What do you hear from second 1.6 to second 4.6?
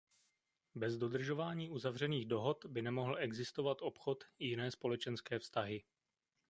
uzavřených dohod by nemohl existovat obchod i